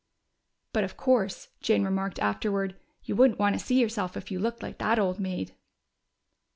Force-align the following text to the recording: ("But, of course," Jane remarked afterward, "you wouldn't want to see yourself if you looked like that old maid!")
("But, 0.73 0.83
of 0.83 0.97
course," 0.97 1.49
Jane 1.61 1.83
remarked 1.83 2.17
afterward, 2.17 2.75
"you 3.03 3.15
wouldn't 3.15 3.37
want 3.37 3.53
to 3.53 3.63
see 3.63 3.79
yourself 3.79 4.17
if 4.17 4.31
you 4.31 4.39
looked 4.39 4.63
like 4.63 4.79
that 4.79 4.97
old 4.97 5.19
maid!") 5.19 5.53